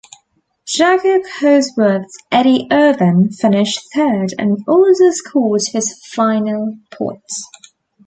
Jaguar-Cosworth's 0.67 2.17
Eddie 2.31 2.65
Irvine 2.71 3.29
finished 3.29 3.81
third 3.93 4.33
and 4.39 4.57
also 4.67 5.11
scored 5.11 5.61
his 5.71 6.03
final 6.15 6.75
points. 6.89 7.47